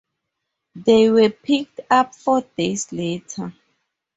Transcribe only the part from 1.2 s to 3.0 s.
picked up four days